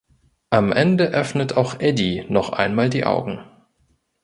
[0.49, 3.41] Am Ende öffnet auch Eddie noch einmal die Augen.